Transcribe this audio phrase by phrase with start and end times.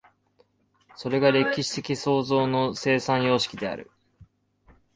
[0.95, 3.91] それが歴史的創造の生産様式である。